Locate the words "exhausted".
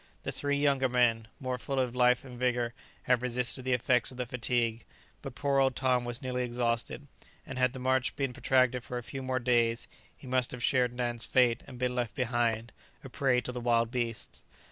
6.43-7.05